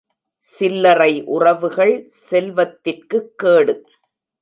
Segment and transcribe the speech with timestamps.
[0.43, 2.09] சில்லறை உறவுகள்
[2.29, 3.75] செல்வத்திற்குக் கேடு.